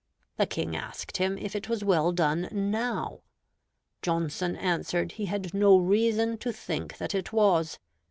[0.37, 3.19] The King asked him if it was well done now.
[4.01, 7.77] Johnson answered he had no reason to think that it was.